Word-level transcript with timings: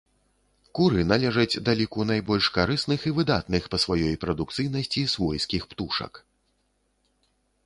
Куры 0.77 1.03
належаць 1.11 1.61
да 1.67 1.75
ліку 1.81 2.05
найбольш 2.11 2.45
карысных 2.57 2.99
і 3.11 3.13
выдатных 3.19 3.63
па 3.75 3.81
сваёй 3.85 4.15
прадукцыйнасці 4.25 5.05
свойскіх 5.13 5.63
птушак. 5.75 6.13